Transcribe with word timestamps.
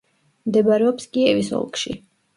მდებარეობს 0.49 1.05
კიევის 1.19 1.55
ოლქში. 1.59 1.99